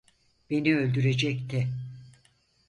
Beni 0.49 0.75
öldürecekti. 0.77 1.67